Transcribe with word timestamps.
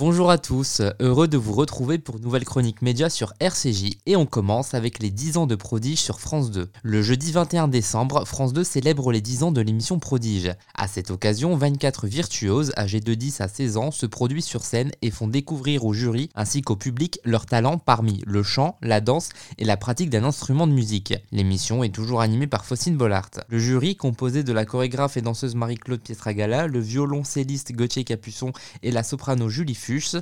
Bonjour 0.00 0.30
à 0.30 0.38
tous, 0.38 0.80
heureux 0.98 1.28
de 1.28 1.36
vous 1.36 1.52
retrouver 1.52 1.98
pour 1.98 2.20
nouvelle 2.20 2.46
chronique 2.46 2.80
média 2.80 3.10
sur 3.10 3.34
RCJ 3.38 3.98
et 4.06 4.16
on 4.16 4.24
commence 4.24 4.72
avec 4.72 4.98
les 4.98 5.10
10 5.10 5.36
ans 5.36 5.46
de 5.46 5.56
Prodige 5.56 6.00
sur 6.00 6.20
France 6.20 6.50
2. 6.50 6.70
Le 6.82 7.02
jeudi 7.02 7.32
21 7.32 7.68
décembre, 7.68 8.24
France 8.26 8.54
2 8.54 8.64
célèbre 8.64 9.12
les 9.12 9.20
10 9.20 9.42
ans 9.42 9.52
de 9.52 9.60
l'émission 9.60 9.98
Prodige. 9.98 10.54
À 10.74 10.88
cette 10.88 11.10
occasion, 11.10 11.54
24 11.54 12.06
virtuoses 12.06 12.72
âgées 12.78 13.00
de 13.00 13.12
10 13.12 13.42
à 13.42 13.48
16 13.48 13.76
ans 13.76 13.90
se 13.90 14.06
produisent 14.06 14.46
sur 14.46 14.64
scène 14.64 14.90
et 15.02 15.10
font 15.10 15.28
découvrir 15.28 15.84
au 15.84 15.92
jury 15.92 16.30
ainsi 16.34 16.62
qu'au 16.62 16.76
public 16.76 17.20
leurs 17.26 17.44
talents 17.44 17.76
parmi 17.76 18.22
le 18.26 18.42
chant, 18.42 18.78
la 18.80 19.02
danse 19.02 19.28
et 19.58 19.66
la 19.66 19.76
pratique 19.76 20.08
d'un 20.08 20.24
instrument 20.24 20.66
de 20.66 20.72
musique. 20.72 21.12
L'émission 21.30 21.84
est 21.84 21.94
toujours 21.94 22.22
animée 22.22 22.46
par 22.46 22.64
Faucine 22.64 22.96
Bollard. 22.96 23.28
Le 23.50 23.58
jury, 23.58 23.96
composé 23.96 24.44
de 24.44 24.52
la 24.54 24.64
chorégraphe 24.64 25.18
et 25.18 25.20
danseuse 25.20 25.54
Marie-Claude 25.56 26.00
Pietragala, 26.00 26.68
le 26.68 26.80
violoncelliste 26.80 27.72
Gauthier 27.72 28.04
Capuçon 28.04 28.54
et 28.82 28.92
la 28.92 29.02
soprano 29.02 29.50
Julie 29.50 29.74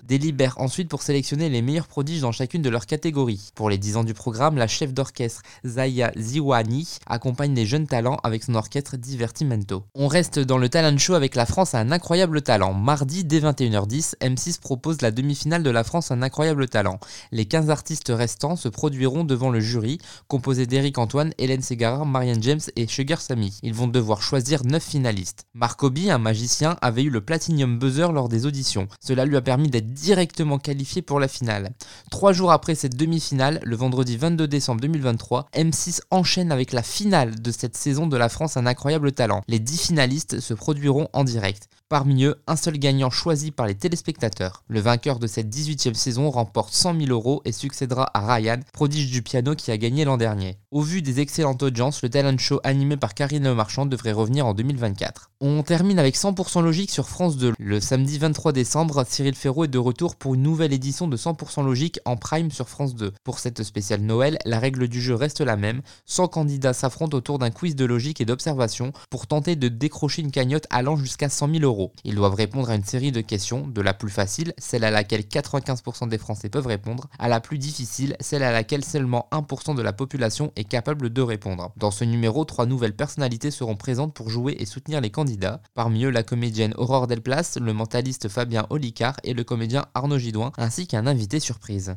délibèrent 0.06 0.58
ensuite 0.60 0.88
pour 0.88 1.02
sélectionner 1.02 1.48
les 1.48 1.62
meilleurs 1.62 1.88
prodiges 1.88 2.20
dans 2.20 2.32
chacune 2.32 2.62
de 2.62 2.70
leurs 2.70 2.86
catégories. 2.86 3.50
Pour 3.54 3.68
les 3.68 3.78
10 3.78 3.96
ans 3.98 4.04
du 4.04 4.14
programme, 4.14 4.56
la 4.56 4.66
chef 4.66 4.94
d'orchestre 4.94 5.42
Zaya 5.66 6.12
Ziwani 6.16 6.88
accompagne 7.06 7.54
les 7.54 7.66
jeunes 7.66 7.86
talents 7.86 8.18
avec 8.22 8.44
son 8.44 8.54
orchestre 8.54 8.96
Divertimento. 8.96 9.84
On 9.94 10.08
reste 10.08 10.38
dans 10.38 10.58
le 10.58 10.68
talent 10.68 10.96
show 10.96 11.14
avec 11.14 11.34
la 11.34 11.46
France 11.46 11.74
à 11.74 11.80
un 11.80 11.92
incroyable 11.92 12.42
talent. 12.42 12.72
Mardi 12.72 13.24
dès 13.24 13.40
21h10, 13.40 14.14
M6 14.20 14.60
propose 14.60 15.02
la 15.02 15.10
demi-finale 15.10 15.62
de 15.62 15.70
la 15.70 15.84
France 15.84 16.10
à 16.10 16.14
un 16.14 16.22
incroyable 16.22 16.68
talent. 16.68 17.00
Les 17.32 17.44
15 17.44 17.70
artistes 17.70 18.12
restants 18.14 18.56
se 18.56 18.68
produiront 18.68 19.24
devant 19.24 19.50
le 19.50 19.60
jury, 19.60 19.98
composé 20.28 20.66
d'Éric 20.66 20.98
Antoine, 20.98 21.32
Hélène 21.38 21.62
Ségara, 21.62 22.04
Marianne 22.04 22.42
James 22.42 22.60
et 22.76 22.86
Sugar 22.86 23.20
Sammy. 23.20 23.58
Ils 23.62 23.74
vont 23.74 23.88
devoir 23.88 24.22
choisir 24.22 24.64
9 24.64 24.82
finalistes. 24.82 25.44
Marc 25.54 25.82
Obi, 25.82 26.10
un 26.10 26.18
magicien, 26.18 26.76
avait 26.80 27.02
eu 27.02 27.10
le 27.10 27.20
Platinum 27.20 27.78
Buzzer 27.78 28.12
lors 28.12 28.28
des 28.28 28.46
auditions. 28.46 28.88
Cela 29.00 29.24
lui 29.24 29.36
a 29.36 29.40
permis 29.40 29.57
d'être 29.66 29.92
directement 29.92 30.58
qualifié 30.58 31.02
pour 31.02 31.18
la 31.18 31.28
finale. 31.28 31.70
Trois 32.10 32.32
jours 32.32 32.52
après 32.52 32.74
cette 32.74 32.96
demi-finale, 32.96 33.60
le 33.64 33.76
vendredi 33.76 34.16
22 34.16 34.46
décembre 34.46 34.80
2023, 34.80 35.48
M6 35.54 36.00
enchaîne 36.10 36.52
avec 36.52 36.72
la 36.72 36.82
finale 36.82 37.40
de 37.40 37.50
cette 37.50 37.76
saison 37.76 38.06
de 38.06 38.16
la 38.16 38.28
France 38.28 38.56
un 38.56 38.66
incroyable 38.66 39.12
talent. 39.12 39.42
Les 39.48 39.58
10 39.58 39.88
finalistes 39.88 40.40
se 40.40 40.54
produiront 40.54 41.08
en 41.12 41.24
direct. 41.24 41.68
Parmi 41.90 42.24
eux, 42.24 42.36
un 42.46 42.56
seul 42.56 42.76
gagnant 42.76 43.08
choisi 43.08 43.50
par 43.50 43.66
les 43.66 43.74
téléspectateurs. 43.74 44.62
Le 44.68 44.78
vainqueur 44.78 45.18
de 45.18 45.26
cette 45.26 45.48
18e 45.48 45.94
saison 45.94 46.28
remporte 46.28 46.74
100 46.74 47.00
000 47.00 47.10
euros 47.10 47.40
et 47.46 47.52
succédera 47.52 48.10
à 48.12 48.34
Ryan, 48.34 48.60
prodige 48.74 49.10
du 49.10 49.22
piano 49.22 49.54
qui 49.54 49.70
a 49.70 49.78
gagné 49.78 50.04
l'an 50.04 50.18
dernier. 50.18 50.58
Au 50.70 50.82
vu 50.82 51.00
des 51.00 51.20
excellentes 51.20 51.62
audiences, 51.62 52.02
le 52.02 52.10
talent 52.10 52.36
show 52.36 52.60
animé 52.62 52.98
par 52.98 53.14
Karine 53.14 53.54
Marchand 53.54 53.86
devrait 53.86 54.12
revenir 54.12 54.44
en 54.44 54.52
2024. 54.52 55.30
On 55.40 55.62
termine 55.62 55.98
avec 55.98 56.14
100% 56.14 56.62
logique 56.62 56.90
sur 56.90 57.08
France 57.08 57.38
2. 57.38 57.54
Le 57.58 57.80
samedi 57.80 58.18
23 58.18 58.52
décembre, 58.52 59.06
Cyril 59.08 59.34
Ferraud 59.34 59.64
est 59.64 59.68
de 59.68 59.78
retour 59.78 60.16
pour 60.16 60.34
une 60.34 60.42
nouvelle 60.42 60.74
édition 60.74 61.08
de 61.08 61.16
100% 61.16 61.64
logique 61.64 62.00
en 62.04 62.16
prime 62.16 62.50
sur 62.50 62.68
France 62.68 62.96
2. 62.96 63.14
Pour 63.24 63.38
cette 63.38 63.62
spéciale 63.62 64.02
Noël, 64.02 64.36
la 64.44 64.58
règle 64.58 64.88
du 64.88 65.00
jeu 65.00 65.14
reste 65.14 65.40
la 65.40 65.56
même. 65.56 65.80
100 66.04 66.28
candidats 66.28 66.74
s'affrontent 66.74 67.16
autour 67.16 67.38
d'un 67.38 67.50
quiz 67.50 67.76
de 67.76 67.86
logique 67.86 68.20
et 68.20 68.26
d'observation 68.26 68.92
pour 69.08 69.26
tenter 69.26 69.56
de 69.56 69.68
décrocher 69.68 70.20
une 70.20 70.32
cagnotte 70.32 70.66
allant 70.68 70.96
jusqu'à 70.96 71.30
100 71.30 71.50
000 71.50 71.62
euros. 71.62 71.77
Ils 72.04 72.14
doivent 72.14 72.34
répondre 72.34 72.70
à 72.70 72.74
une 72.74 72.84
série 72.84 73.12
de 73.12 73.20
questions, 73.20 73.66
de 73.66 73.80
la 73.80 73.94
plus 73.94 74.10
facile, 74.10 74.52
celle 74.58 74.84
à 74.84 74.90
laquelle 74.90 75.22
95% 75.22 76.08
des 76.08 76.18
Français 76.18 76.48
peuvent 76.48 76.66
répondre, 76.66 77.08
à 77.18 77.28
la 77.28 77.40
plus 77.40 77.58
difficile, 77.58 78.16
celle 78.20 78.42
à 78.42 78.52
laquelle 78.52 78.84
seulement 78.84 79.28
1% 79.32 79.74
de 79.74 79.82
la 79.82 79.92
population 79.92 80.52
est 80.56 80.64
capable 80.64 81.10
de 81.10 81.22
répondre. 81.22 81.72
Dans 81.76 81.90
ce 81.90 82.04
numéro, 82.04 82.44
trois 82.44 82.66
nouvelles 82.66 82.96
personnalités 82.96 83.50
seront 83.50 83.76
présentes 83.76 84.14
pour 84.14 84.30
jouer 84.30 84.56
et 84.58 84.66
soutenir 84.66 85.00
les 85.00 85.10
candidats. 85.10 85.60
Parmi 85.74 86.04
eux, 86.04 86.10
la 86.10 86.22
comédienne 86.22 86.74
Aurore 86.76 87.06
Delplace, 87.06 87.58
le 87.60 87.72
mentaliste 87.72 88.28
Fabien 88.28 88.66
Olicard 88.70 89.16
et 89.24 89.34
le 89.34 89.44
comédien 89.44 89.86
Arnaud 89.94 90.18
Gidouin, 90.18 90.52
ainsi 90.58 90.86
qu'un 90.86 91.06
invité 91.06 91.40
surprise. 91.40 91.96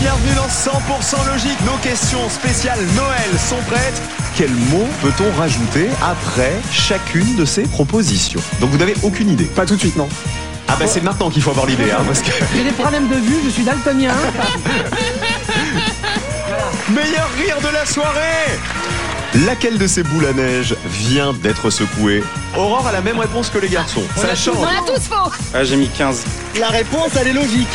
Bienvenue 0.00 0.34
dans 0.34 0.48
100% 0.48 1.26
logique. 1.26 1.60
Nos 1.66 1.76
questions 1.82 2.26
spéciales 2.30 2.80
Noël 2.96 3.38
sont 3.38 3.62
prêtes. 3.68 4.19
Quel 4.40 4.54
mot 4.54 4.88
peut-on 5.02 5.30
rajouter 5.38 5.90
après 6.02 6.54
chacune 6.72 7.36
de 7.36 7.44
ces 7.44 7.64
propositions? 7.64 8.40
Donc 8.58 8.70
vous 8.70 8.78
n'avez 8.78 8.94
aucune 9.02 9.28
idée? 9.28 9.44
Pas 9.44 9.66
tout 9.66 9.74
de 9.74 9.80
suite, 9.80 9.96
non. 9.96 10.08
Ah 10.66 10.76
bah 10.80 10.86
c'est 10.86 11.02
maintenant 11.02 11.28
qu'il 11.28 11.42
faut 11.42 11.50
avoir 11.50 11.66
l'idée, 11.66 11.90
hein, 11.90 12.02
parce 12.06 12.22
que 12.22 12.30
J'ai 12.56 12.64
des 12.64 12.70
problèmes 12.70 13.06
de 13.06 13.16
vue, 13.16 13.36
je 13.44 13.50
suis 13.50 13.64
daltonien. 13.64 14.14
meilleur 16.88 17.28
rire 17.36 17.58
de 17.62 17.68
la 17.68 17.84
soirée. 17.84 18.58
Laquelle 19.44 19.76
de 19.76 19.86
ces 19.86 20.04
boules 20.04 20.24
à 20.24 20.32
neige 20.32 20.74
vient 20.86 21.34
d'être 21.34 21.68
secouée? 21.68 22.24
Aurore 22.56 22.86
a 22.86 22.92
la 22.92 23.02
même 23.02 23.18
réponse 23.18 23.50
que 23.50 23.58
les 23.58 23.68
garçons. 23.68 24.04
Ça 24.16 24.34
change. 24.34 24.56
On 24.58 24.64
a 24.64 24.80
tous 24.90 25.02
faux 25.02 25.30
Ah, 25.52 25.64
j'ai 25.64 25.76
mis 25.76 25.90
15. 25.90 26.24
La 26.58 26.68
réponse, 26.68 27.10
elle 27.20 27.28
est 27.28 27.34
logique. 27.34 27.68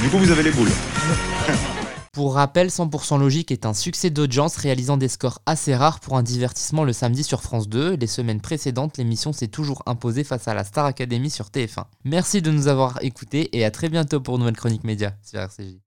Du 0.00 0.08
coup, 0.08 0.18
vous 0.18 0.30
avez 0.30 0.44
les 0.44 0.52
boules. 0.52 0.70
Pour 2.14 2.34
rappel, 2.34 2.68
100% 2.68 3.18
Logique 3.18 3.50
est 3.52 3.64
un 3.64 3.72
succès 3.72 4.10
d'audience 4.10 4.56
réalisant 4.56 4.98
des 4.98 5.08
scores 5.08 5.40
assez 5.46 5.74
rares 5.74 5.98
pour 5.98 6.18
un 6.18 6.22
divertissement 6.22 6.84
le 6.84 6.92
samedi 6.92 7.24
sur 7.24 7.40
France 7.40 7.70
2. 7.70 7.96
Les 7.96 8.06
semaines 8.06 8.42
précédentes, 8.42 8.98
l'émission 8.98 9.32
s'est 9.32 9.48
toujours 9.48 9.82
imposée 9.86 10.22
face 10.22 10.46
à 10.46 10.52
la 10.52 10.64
Star 10.64 10.84
Academy 10.84 11.30
sur 11.30 11.46
TF1. 11.46 11.86
Merci 12.04 12.42
de 12.42 12.50
nous 12.50 12.68
avoir 12.68 13.02
écoutés 13.02 13.56
et 13.56 13.64
à 13.64 13.70
très 13.70 13.88
bientôt 13.88 14.20
pour 14.20 14.38
nouvelle 14.38 14.58
chronique 14.58 14.84
média 14.84 15.14
sur 15.22 15.40
RCJ. 15.40 15.78